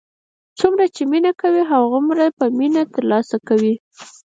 څومره 0.59 0.85
چې 0.95 1.01
مینه 1.11 1.31
کوې، 1.41 1.61
هماغومره 1.69 2.25
به 2.37 2.45
مینه 2.57 2.83
تر 2.93 3.03
لاسه 3.11 3.37
کوې. 3.47 3.73